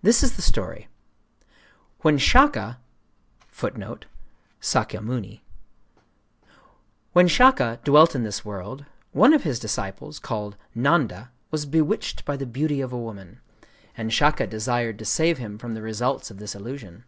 [0.00, 0.86] This is the story:—
[2.02, 2.78] "When Shaka
[3.58, 3.72] dwelt
[8.14, 12.92] in this world, one of his disciples, called Nanda, was bewitched by the beauty of
[12.92, 13.40] a woman;
[13.96, 17.02] and Shaka desired to save him from the results of this illusion.